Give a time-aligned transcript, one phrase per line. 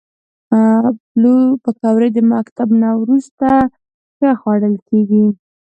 [1.63, 3.47] پکورې د مکتب نه وروسته
[4.17, 5.25] ښه خوړل کېږي